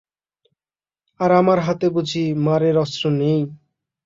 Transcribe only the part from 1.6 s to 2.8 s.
হাতে বুঝি মারের